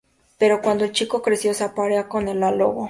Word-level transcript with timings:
Pero 0.39 0.63
cuando 0.63 0.83
el 0.83 0.93
chico 0.93 1.21
creció 1.21 1.53
se 1.53 1.63
aparea 1.63 2.07
con 2.07 2.25
la 2.39 2.49
lobo. 2.49 2.79